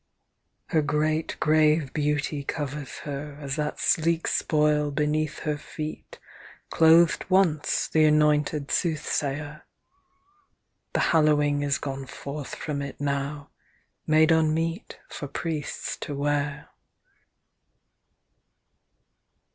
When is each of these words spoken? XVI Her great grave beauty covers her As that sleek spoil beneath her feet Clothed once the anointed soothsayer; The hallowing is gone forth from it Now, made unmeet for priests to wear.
XVI 0.01 0.71
Her 0.73 0.81
great 0.81 1.37
grave 1.39 1.93
beauty 1.93 2.43
covers 2.43 2.97
her 3.03 3.37
As 3.39 3.55
that 3.55 3.79
sleek 3.79 4.25
spoil 4.25 4.89
beneath 4.89 5.37
her 5.41 5.57
feet 5.59 6.17
Clothed 6.71 7.29
once 7.29 7.87
the 7.87 8.05
anointed 8.05 8.71
soothsayer; 8.71 9.63
The 10.93 10.99
hallowing 10.99 11.61
is 11.61 11.77
gone 11.77 12.07
forth 12.07 12.55
from 12.55 12.81
it 12.81 12.99
Now, 12.99 13.51
made 14.07 14.31
unmeet 14.31 14.99
for 15.07 15.27
priests 15.27 15.97
to 15.97 16.15
wear. 16.15 16.69